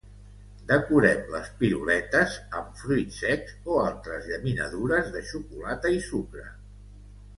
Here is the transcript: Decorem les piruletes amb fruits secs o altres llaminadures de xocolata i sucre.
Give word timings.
Decorem 0.69 1.19
les 1.33 1.51
piruletes 1.59 2.33
amb 2.61 2.79
fruits 2.81 3.19
secs 3.25 3.53
o 3.75 3.77
altres 3.85 4.27
llaminadures 4.31 5.13
de 5.19 5.23
xocolata 5.29 5.93
i 5.99 6.01
sucre. 6.11 6.49